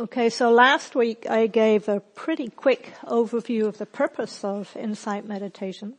[0.00, 5.26] Okay, so last week I gave a pretty quick overview of the purpose of insight
[5.26, 5.92] meditation,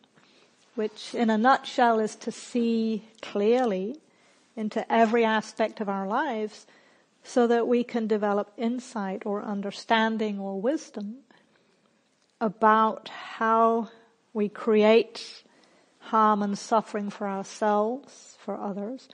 [0.73, 4.01] which in a nutshell is to see clearly
[4.55, 6.65] into every aspect of our lives
[7.23, 11.17] so that we can develop insight or understanding or wisdom
[12.39, 13.87] about how
[14.33, 15.43] we create
[15.99, 19.07] harm and suffering for ourselves, for others,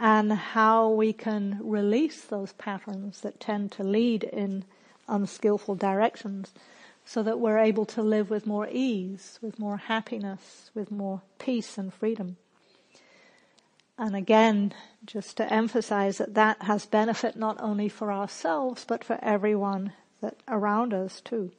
[0.00, 4.64] and how we can release those patterns that tend to lead in
[5.08, 6.52] unskillful directions
[7.04, 11.78] so that we're able to live with more ease, with more happiness, with more peace
[11.78, 12.36] and freedom.
[13.96, 14.74] And again,
[15.04, 20.36] just to emphasize that that has benefit not only for ourselves, but for everyone that
[20.46, 21.50] around us too.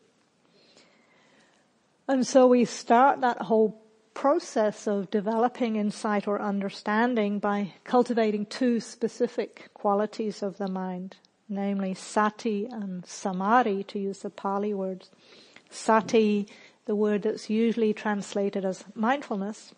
[2.08, 3.82] And so we start that whole
[4.20, 11.16] process of developing insight or understanding by cultivating two specific qualities of the mind,
[11.48, 15.10] namely sati and samadhi, to use the Pali words.
[15.70, 16.46] Sati,
[16.86, 19.74] the word that's usually translated as mindfulness,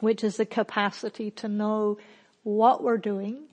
[0.00, 1.96] which is the capacity to know
[2.42, 3.44] what we're doing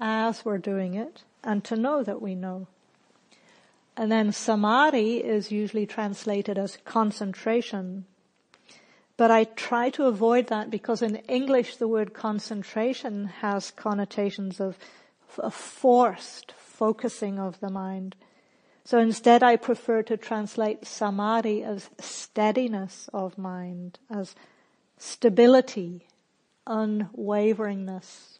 [0.00, 2.66] as we're doing it and to know that we know.
[3.96, 8.06] And then samadhi is usually translated as concentration,
[9.16, 14.76] but I try to avoid that because in English the word concentration has connotations of
[15.38, 18.16] a forced focusing of the mind.
[18.84, 24.34] So instead I prefer to translate samadhi as steadiness of mind, as
[24.98, 26.08] stability,
[26.66, 28.38] unwaveringness,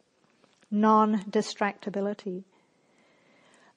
[0.69, 2.43] non-distractibility.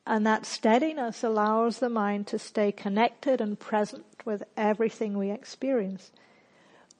[0.06, 6.10] And that steadiness allows the mind to stay connected and present with everything we experience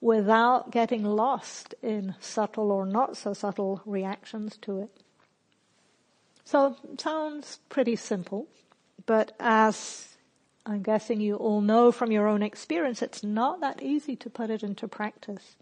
[0.01, 4.89] without getting lost in subtle or not so subtle reactions to it.
[6.45, 8.47] So sounds pretty simple,
[9.05, 10.17] but as
[10.65, 14.49] I'm guessing you all know from your own experience, it's not that easy to put
[14.49, 15.55] it into practice,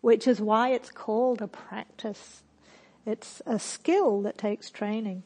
[0.00, 2.42] which is why it's called a practice.
[3.06, 5.22] It's a skill that takes training.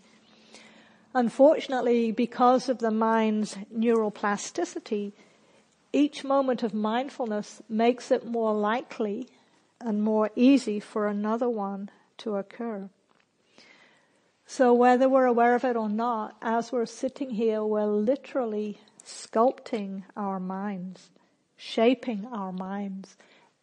[1.15, 5.12] Unfortunately, because of the mind's neuroplasticity,
[5.93, 9.29] each moment of mindfulness makes it more likely
[9.81, 12.89] and more easy for another one to occur.
[14.47, 20.05] So whether we're aware of it or not, as we're sitting here, we're literally sculpting
[20.17, 21.11] our minds,
[21.57, 23.17] shaping our minds.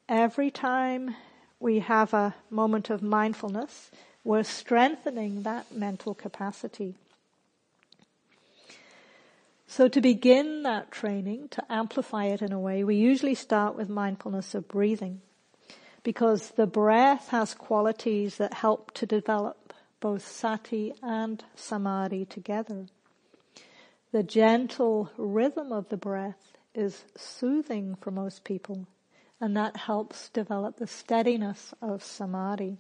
[0.08, 1.16] Every time
[1.60, 3.92] we have a moment of mindfulness,
[4.24, 6.96] we're strengthening that mental capacity.
[9.72, 13.88] So to begin that training, to amplify it in a way, we usually start with
[13.88, 15.22] mindfulness of breathing
[16.02, 22.88] because the breath has qualities that help to develop both sati and samadhi together.
[24.12, 28.88] The gentle rhythm of the breath is soothing for most people
[29.40, 32.80] and that helps develop the steadiness of samadhi.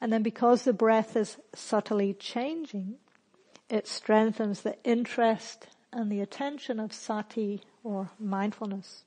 [0.00, 2.98] And then because the breath is subtly changing,
[3.68, 9.04] it strengthens the interest and the attention of sati or mindfulness.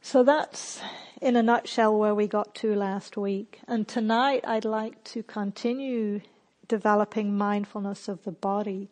[0.00, 0.80] So that's
[1.20, 3.60] in a nutshell where we got to last week.
[3.66, 6.20] And tonight I'd like to continue
[6.68, 8.88] developing mindfulness of the body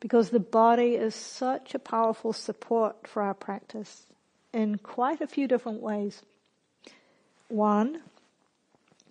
[0.00, 4.06] because the body is such a powerful support for our practice
[4.52, 6.22] in quite a few different ways.
[7.48, 8.02] One,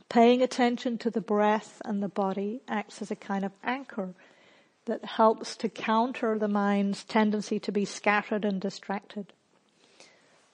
[0.09, 4.13] paying attention to the breath and the body acts as a kind of anchor
[4.85, 9.27] that helps to counter the mind's tendency to be scattered and distracted.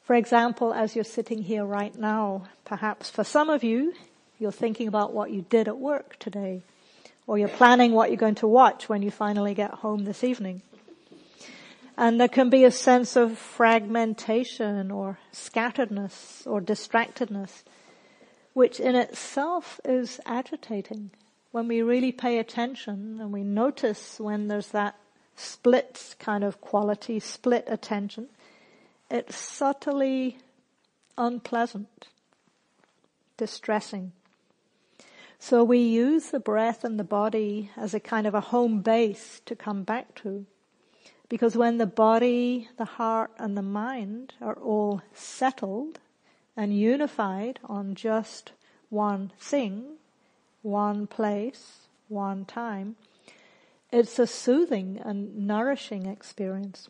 [0.03, 3.93] For example, as you're sitting here right now, perhaps for some of you,
[4.39, 6.61] you're thinking about what you did at work today,
[7.25, 10.61] or you're planning what you're going to watch when you finally get home this evening.
[11.97, 17.63] And there can be a sense of fragmentation or scatteredness or distractedness,
[18.53, 21.11] which in itself is agitating
[21.51, 24.95] when we really pay attention and we notice when there's that
[25.35, 28.27] split kind of quality, split attention,
[29.09, 30.37] it's subtly
[31.17, 32.07] unpleasant,
[33.37, 34.11] distressing.
[35.39, 39.41] So we use the breath and the body as a kind of a home base
[39.45, 40.45] to come back to.
[41.29, 45.99] Because when the body, the heart and the mind are all settled
[46.55, 48.53] and unified on just
[48.89, 49.97] one thing,
[50.67, 52.95] one place, one time,
[53.91, 56.89] it's a soothing and nourishing experience.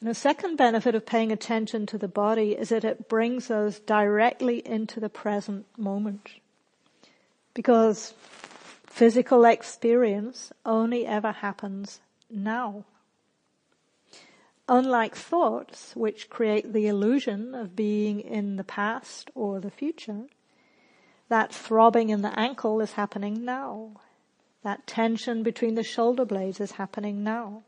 [0.00, 3.78] And the second benefit of paying attention to the body is that it brings us
[3.78, 6.28] directly into the present moment.
[7.54, 8.12] Because
[8.94, 11.98] Physical experience only ever happens
[12.30, 12.84] now.
[14.68, 20.26] Unlike thoughts, which create the illusion of being in the past or the future,
[21.28, 23.92] that throbbing in the ankle is happening now.
[24.62, 27.62] That tension between the shoulder blades is happening now.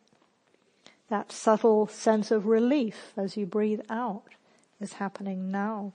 [1.09, 4.25] That subtle sense of relief as you breathe out
[4.81, 5.93] is happening now.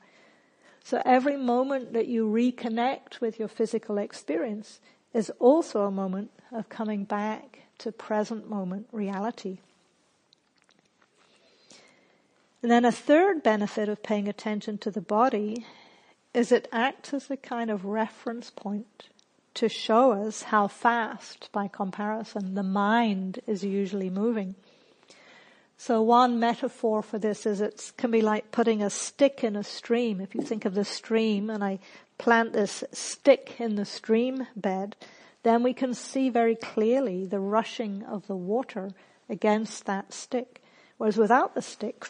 [0.84, 4.80] So every moment that you reconnect with your physical experience
[5.14, 9.60] is also a moment of coming back to present moment reality.
[12.62, 15.66] And then a third benefit of paying attention to the body
[16.34, 19.10] is it acts as a kind of reference point
[19.54, 24.56] to show us how fast, by comparison, the mind is usually moving.
[25.78, 29.64] So one metaphor for this is it can be like putting a stick in a
[29.64, 30.22] stream.
[30.22, 31.80] If you think of the stream and I
[32.18, 34.96] plant this stick in the stream bed,
[35.44, 38.92] then we can see very clearly the rushing of the water
[39.28, 40.62] against that stick.
[40.98, 42.06] Whereas without the stick,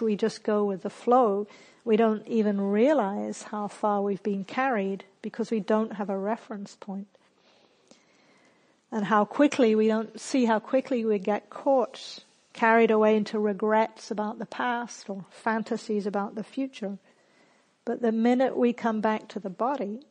[0.00, 1.46] we just go with the flow.
[1.84, 6.76] We don't even realize how far we've been carried because we don't have a reference
[6.76, 7.08] point.
[8.90, 14.10] And how quickly we don't see how quickly we get caught carried away into regrets
[14.10, 16.98] about the past or fantasies about the future.
[17.84, 20.02] But the minute we come back to the body,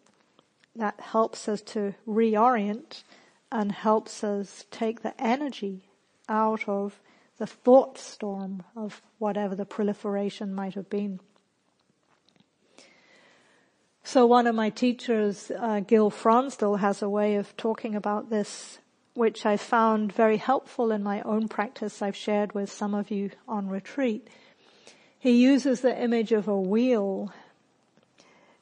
[0.75, 3.03] that helps us to reorient
[3.51, 5.81] and helps us take the energy
[6.27, 6.99] out of
[7.37, 11.19] the thought storm of whatever the proliferation might have been.
[14.03, 18.79] So one of my teachers, uh, Gil Fronsdal, has a way of talking about this
[19.13, 23.31] which I found very helpful in my own practice I've shared with some of you
[23.47, 24.27] on retreat.
[25.19, 27.31] He uses the image of a wheel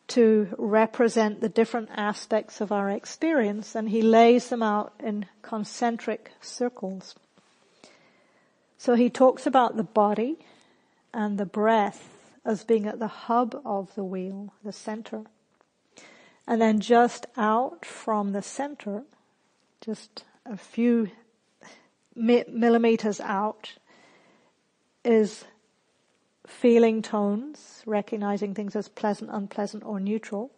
[0.10, 6.32] to represent the different aspects of our experience and he lays them out in concentric
[6.42, 7.16] circles.
[8.78, 10.40] So he talks about the body
[11.14, 12.19] and the breath
[12.50, 15.22] as being at the hub of the wheel, the center.
[16.48, 19.04] And then just out from the center,
[19.82, 21.12] just a few
[22.16, 23.74] millimeters out
[25.06, 25.46] is
[26.48, 30.50] feeling tones, recognizing things as pleasant, unpleasant, or neutral.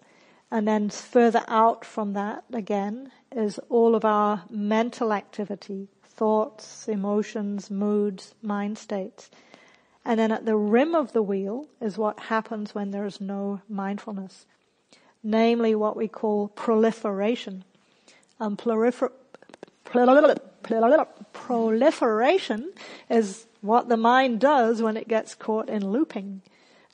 [0.50, 7.70] And then further out from that, again, is all of our mental activity, thoughts, emotions,
[7.70, 9.30] moods, mind states.
[10.04, 13.62] And then at the rim of the wheel is what happens when there is no
[13.70, 14.46] mindfulness.
[15.24, 17.64] Namely what we call proliferation.
[18.40, 19.12] And prolifer-
[21.34, 22.74] proliferation
[23.10, 26.42] is what the mind does when it gets caught in looping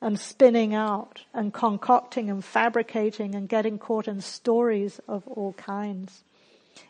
[0.00, 6.22] and spinning out and concocting and fabricating and getting caught in stories of all kinds,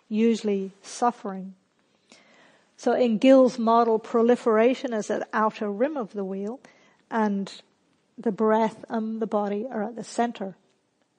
[0.09, 1.55] usually suffering.
[2.79, 6.61] So in Gil's model, proliferation is at outer rim of the wheel
[7.11, 7.53] and
[8.17, 10.55] the breath and the body are at the center.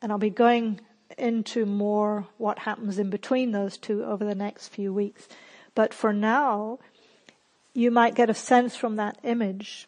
[0.02, 0.80] And I'll be going
[1.18, 5.28] into more what happens in between those two over the next few weeks.
[5.76, 6.80] But for now,
[7.74, 9.86] you might get a sense from that image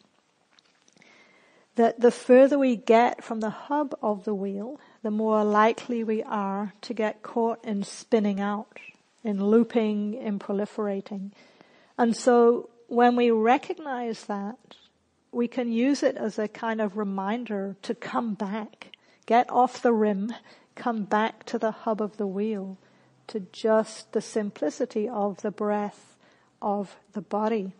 [1.76, 6.22] that the further we get from the hub of the wheel, the more likely we
[6.22, 8.78] are to get caught in spinning out,
[9.24, 11.30] in looping, in proliferating.
[12.02, 14.58] And so when we recognize that,
[15.30, 18.88] we can use it as a kind of reminder to come back,
[19.24, 20.32] get off the rim,
[20.74, 22.76] come back to the hub of the wheel,
[23.28, 26.16] to just the simplicity of the breath
[26.60, 27.72] of the body.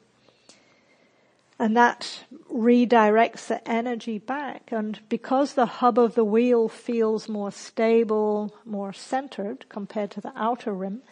[1.58, 4.70] And that redirects the energy back.
[4.70, 10.32] And because the hub of the wheel feels more stable, more centered compared to the
[10.36, 11.02] outer rim,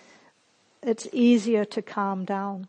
[0.80, 2.68] it's easier to calm down.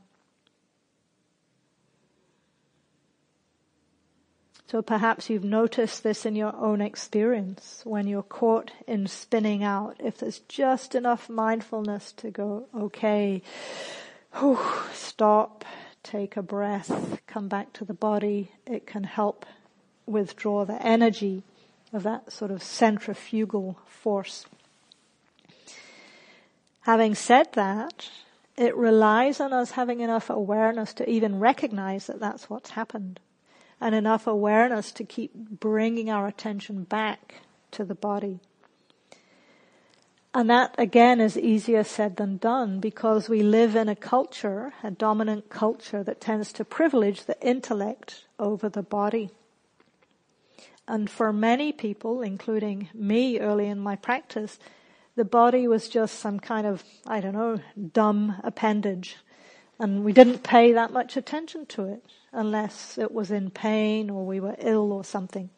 [4.72, 9.98] So perhaps you've noticed this in your own experience when you're caught in spinning out.
[10.00, 13.42] If there's just enough mindfulness to go, okay,
[14.40, 14.58] whew,
[14.94, 15.66] stop,
[16.04, 19.46] take a breath, come back to the body, it can help
[20.06, 21.44] withdraw the energy
[21.92, 24.46] of that sort of centrifugal force.
[26.84, 28.10] Having said that,
[28.56, 33.20] it relies on us having enough awareness to even recognize that that's what's happened
[33.82, 38.40] and enough awareness to keep bringing our attention back to the body.
[40.34, 44.92] And that again is easier said than done because we live in a culture, a
[44.92, 49.32] dominant culture that tends to privilege the intellect over the body.
[50.88, 54.58] And for many people, including me early in my practice,
[55.16, 57.60] the body was just some kind of, I don't know,
[57.94, 59.18] dumb appendage.
[59.82, 64.24] And we didn't pay that much attention to it unless it was in pain or
[64.24, 65.50] we were ill or something.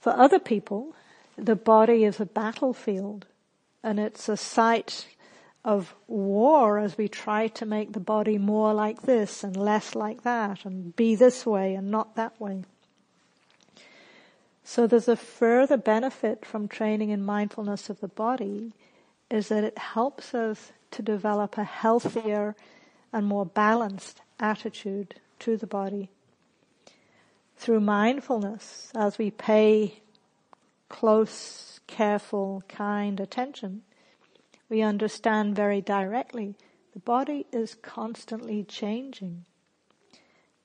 [0.00, 0.96] For other people,
[1.36, 3.26] the body is a battlefield
[3.84, 5.06] and it's a site
[5.64, 10.24] of war as we try to make the body more like this and less like
[10.24, 12.64] that and be this way and not that way.
[14.64, 18.72] So there's a further benefit from training in mindfulness of the body
[19.30, 22.56] is that it helps us to develop a healthier
[23.12, 26.10] and more balanced attitude to the body.
[27.56, 30.00] Through mindfulness, as we pay
[30.88, 33.82] close, careful, kind attention,
[34.68, 36.54] we understand very directly
[36.92, 39.44] the body is constantly changing.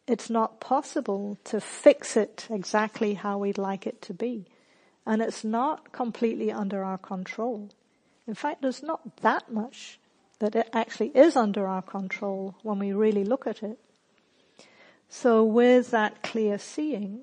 [0.07, 4.45] It's not possible to fix it exactly how we'd like it to be.
[5.05, 7.69] And it's not completely under our control.
[8.27, 9.99] In fact, there's not that much
[10.39, 13.79] that it actually is under our control when we really look at it.
[15.09, 17.21] So with that clear seeing,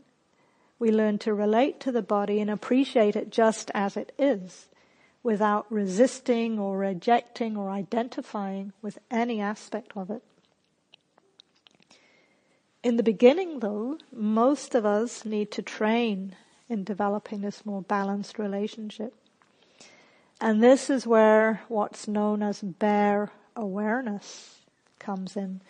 [0.79, 4.69] we learn to relate to the body and appreciate it just as it is
[5.23, 10.23] without resisting or rejecting or identifying with any aspect of it.
[12.83, 16.35] In the beginning though, most of us need to train
[16.69, 19.15] in developing this more balanced relationship.
[20.41, 24.61] And this is where what's known as bare awareness
[24.99, 25.61] comes in.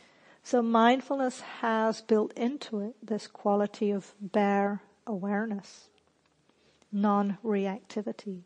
[0.45, 5.89] So mindfulness has built into it this quality of bare awareness,
[6.93, 8.43] non-reactivity.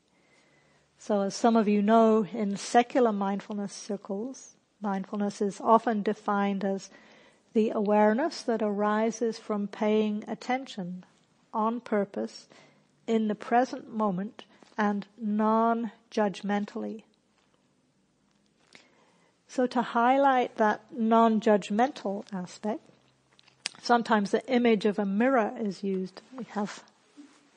[0.98, 6.90] So as some of you know, in secular mindfulness circles, mindfulness is often defined as
[7.52, 11.04] the awareness that arises from paying attention
[11.52, 12.48] on purpose
[13.06, 14.44] in the present moment
[14.76, 17.02] and non-judgmentally.
[19.46, 22.80] So to highlight that non-judgmental aspect,
[23.80, 26.22] sometimes the image of a mirror is used.
[26.36, 26.82] We have,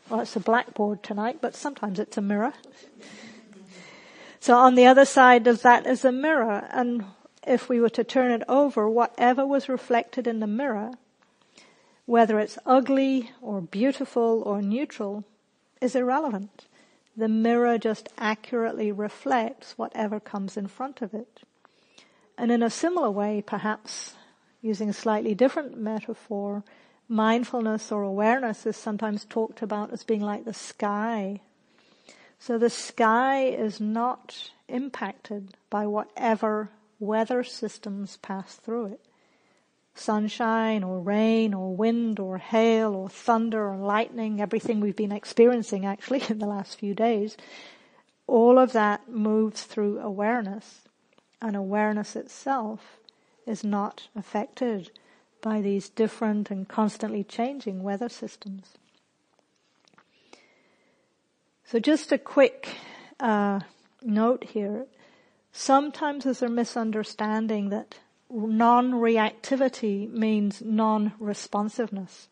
[0.10, 2.54] well, it's a blackboard tonight, but sometimes it's a mirror.
[4.40, 7.06] So on the other side of that is a mirror, and
[7.48, 10.92] if we were to turn it over, whatever was reflected in the mirror,
[12.06, 15.24] whether it's ugly or beautiful or neutral,
[15.82, 16.67] is irrelevant.
[17.18, 21.42] The mirror just accurately reflects whatever comes in front of it.
[22.38, 24.14] And in a similar way, perhaps
[24.62, 26.64] using a slightly different metaphor,
[27.10, 31.42] mindfulness or awareness is sometimes talked about as being like the sky
[32.40, 36.70] so the sky is not impacted by whatever
[37.00, 39.07] weather systems pass through it.
[40.00, 45.86] Sunshine or rain or wind or hail or thunder or lightning, everything we've been experiencing
[45.86, 47.38] actually in the last few days,
[48.28, 50.82] all of that moves through awareness
[51.42, 53.00] and awareness itself
[53.46, 54.92] is not affected
[55.42, 58.74] by these different and constantly changing weather systems.
[61.66, 62.70] So just a quick
[63.20, 63.60] uh,
[64.02, 64.86] note here.
[65.52, 68.00] Sometimes there's a misunderstanding that
[68.30, 72.28] non-reactivity means non-responsiveness.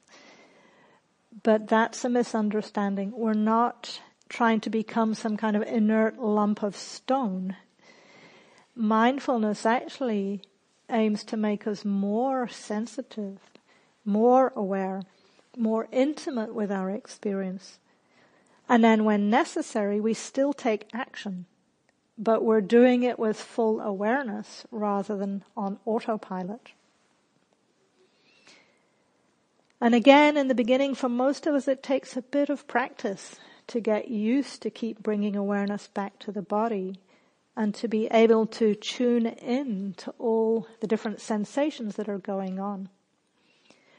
[1.44, 3.12] But that's a misunderstanding.
[3.16, 7.56] We're not trying to become some kind of inert lump of stone.
[8.76, 10.42] Mindfulness actually
[10.90, 13.40] aims to make us more sensitive,
[14.04, 15.04] more aware,
[15.58, 17.80] more intimate with our experience.
[18.68, 21.46] And then when necessary, we still take action,
[22.18, 26.72] but we're doing it with full awareness rather than on autopilot.
[29.82, 33.36] And again, in the beginning, for most of us, it takes a bit of practice
[33.68, 37.00] to get used to keep bringing awareness back to the body
[37.58, 42.60] and to be able to tune in to all the different sensations that are going
[42.60, 42.90] on.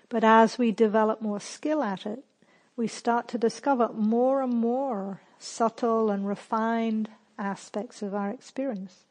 [0.08, 2.24] But as we develop more skill at it,
[2.76, 7.08] we start to discover more and more subtle and refined
[7.38, 9.04] aspects of our experience.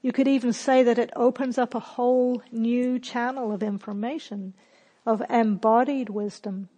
[0.00, 4.54] You could even say that it opens up a whole new channel of information,
[5.04, 6.68] of embodied wisdom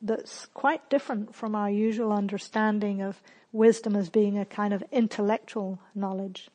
[0.00, 3.20] that's quite different from our usual understanding of
[3.52, 6.48] wisdom as being a kind of intellectual knowledge.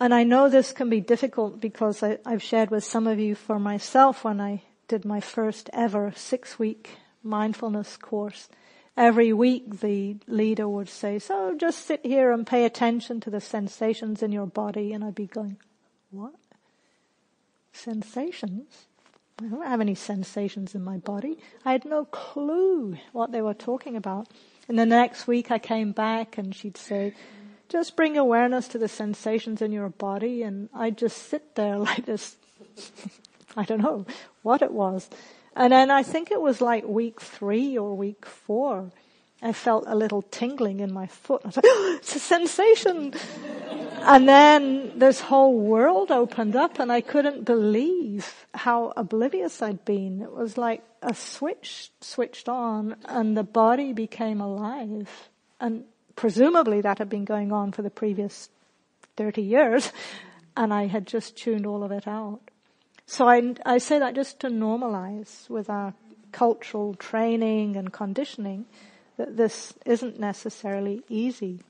[0.00, 3.34] And I know this can be difficult because I, have shared with some of you
[3.34, 8.48] for myself when I did my first ever six week mindfulness course.
[8.96, 13.40] Every week the leader would say, so just sit here and pay attention to the
[13.40, 14.92] sensations in your body.
[14.92, 15.56] And I'd be going,
[16.10, 16.34] what?
[17.72, 18.86] Sensations?
[19.42, 21.38] I don't have any sensations in my body.
[21.64, 24.28] I had no clue what they were talking about.
[24.68, 27.14] And the next week I came back and she'd say,
[27.68, 32.06] just bring awareness to the sensations in your body and I'd just sit there like
[32.06, 32.36] this.
[33.56, 34.06] I don't know
[34.42, 35.08] what it was.
[35.56, 38.90] And then I think it was like week three or week four.
[39.42, 41.42] I felt a little tingling in my foot.
[41.44, 43.12] I was like, oh, it's a sensation.
[44.00, 50.22] and then this whole world opened up and I couldn't believe how oblivious I'd been.
[50.22, 55.28] It was like a switch switched on and the body became alive.
[55.60, 55.84] And
[56.16, 58.48] presumably that had been going on for the previous
[59.16, 59.92] 30 years
[60.56, 62.40] and I had just tuned all of it out.
[63.06, 65.94] So I, I say that just to normalize with our
[66.32, 68.66] cultural training and conditioning
[69.16, 71.60] that this isn't necessarily easy.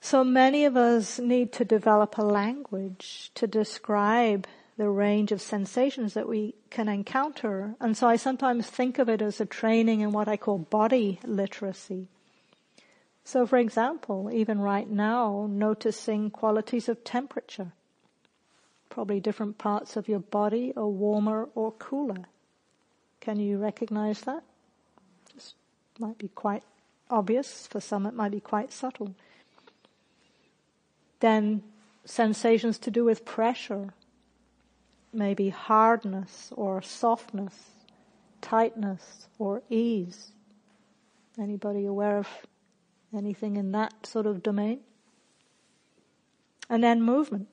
[0.00, 4.46] So many of us need to develop a language to describe
[4.76, 7.74] the range of sensations that we can encounter.
[7.80, 11.18] And so I sometimes think of it as a training in what I call body
[11.24, 12.08] literacy.
[13.24, 17.72] So for example, even right now, noticing qualities of temperature.
[18.96, 22.24] Probably different parts of your body are warmer or cooler.
[23.20, 24.42] Can you recognize that?
[25.34, 25.54] This
[25.98, 26.62] might be quite
[27.10, 27.66] obvious.
[27.66, 29.14] For some it might be quite subtle.
[31.20, 31.62] Then
[32.06, 33.92] sensations to do with pressure,
[35.12, 37.72] maybe hardness or softness,
[38.40, 40.32] tightness or ease.
[41.38, 42.28] Anybody aware of
[43.14, 44.80] anything in that sort of domain?
[46.70, 47.48] And then movement,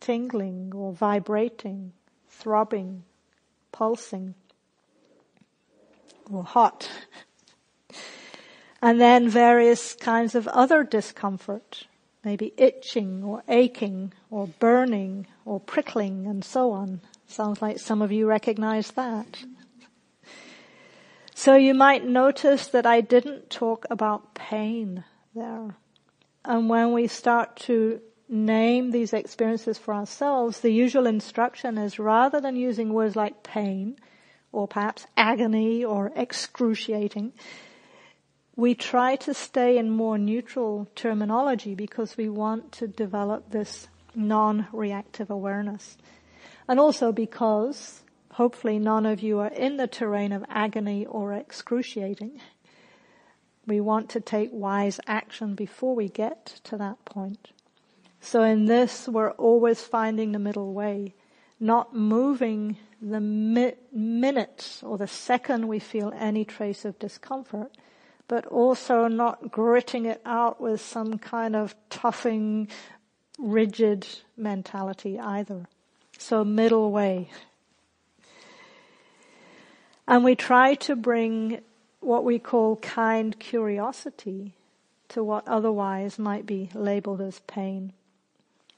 [0.00, 1.92] tingling or vibrating,
[2.28, 3.04] throbbing,
[3.72, 4.34] pulsing
[6.30, 6.90] or hot.
[8.80, 11.86] And then various kinds of other discomfort,
[12.24, 17.00] maybe itching or aching or burning or prickling and so on.
[17.26, 19.44] Sounds like some of you recognize that.
[21.34, 25.76] So you might notice that I didn't talk about pain there.
[26.44, 32.40] And when we start to name these experiences for ourselves, the usual instruction is rather
[32.40, 33.96] than using words like pain,
[34.52, 37.32] or perhaps agony or excruciating,
[38.56, 45.30] we try to stay in more neutral terminology because we want to develop this non-reactive
[45.30, 45.96] awareness.
[46.66, 52.40] And also because hopefully none of you are in the terrain of agony or excruciating.
[53.66, 57.50] We want to take wise action before we get to that point.
[58.30, 61.14] So in this, we're always finding the middle way,
[61.58, 67.72] not moving the mi- minute or the second we feel any trace of discomfort,
[68.26, 72.68] but also not gritting it out with some kind of toughing,
[73.38, 75.66] rigid mentality either.
[76.18, 77.30] So middle way.
[80.06, 81.62] And we try to bring
[82.00, 84.52] what we call kind curiosity
[85.08, 87.94] to what otherwise might be labeled as pain.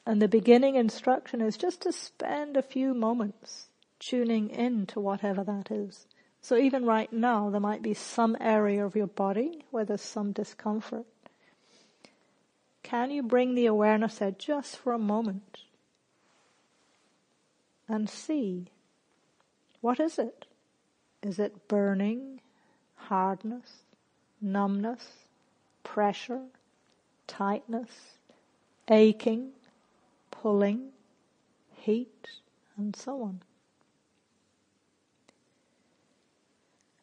[0.06, 5.44] And the beginning instruction is just to spend a few moments tuning in to whatever
[5.44, 6.06] that is.
[6.40, 10.32] So even right now, there might be some area of your body where there's some
[10.32, 11.06] discomfort.
[12.82, 15.60] Can you bring the awareness there just for a moment
[17.88, 18.68] and see
[19.80, 20.46] what is it?
[21.22, 22.40] Is it burning,
[22.94, 23.84] hardness,
[24.40, 25.12] numbness,
[25.82, 26.42] pressure,
[27.26, 27.90] tightness,
[28.88, 29.52] aching,
[30.40, 30.90] pulling,
[31.72, 32.28] heat,
[32.76, 33.42] and so on?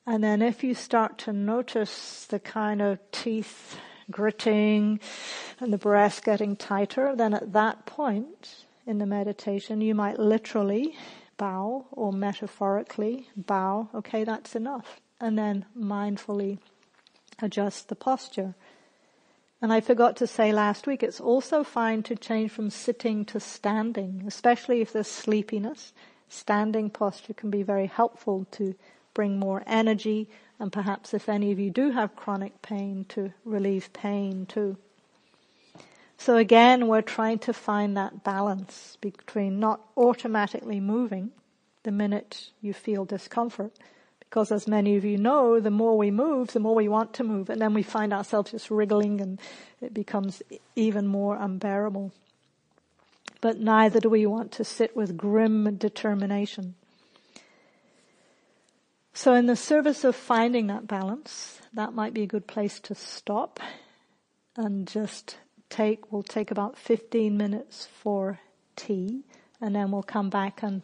[0.05, 3.77] And then if you start to notice the kind of teeth
[4.09, 5.01] gritting
[5.59, 10.95] and the breath getting tighter, then at that point in the meditation, you might literally
[11.35, 13.89] bow or metaphorically bow.
[13.93, 15.01] Okay, that's enough.
[15.19, 16.59] And then mindfully
[17.41, 18.55] adjust the posture.
[19.61, 23.39] And I forgot to say last week, it's also fine to change from sitting to
[23.39, 25.93] standing, especially if there's sleepiness.
[26.29, 28.75] Standing posture can be very helpful to
[29.15, 33.91] bring more energy, and perhaps if any of you do have chronic pain, to relieve
[33.93, 34.77] pain too.
[36.19, 41.31] So again, we're trying to find that balance between not automatically moving
[41.83, 43.71] the minute you feel discomfort.
[44.29, 47.23] Because as many of you know, the more we move, the more we want to
[47.23, 49.39] move, and then we find ourselves just wriggling and
[49.81, 50.41] it becomes
[50.75, 52.11] even more unbearable.
[53.39, 56.75] But neither do we want to sit with grim determination.
[59.13, 62.95] So in the service of finding that balance, that might be a good place to
[62.95, 63.59] stop
[64.55, 65.37] and just
[65.69, 68.39] take, we'll take about 15 minutes for
[68.75, 69.23] tea
[69.61, 70.81] and then we'll come back and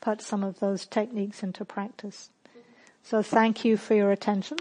[0.00, 2.30] put some of those techniques into practice.
[3.04, 4.58] So thank you for your attention.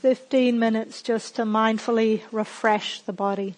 [0.00, 3.54] 15 minutes just to mindfully refresh the body.